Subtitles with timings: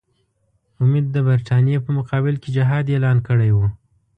[0.83, 3.67] امیر د برټانیې په مقابل کې جهاد اعلان کړی وو.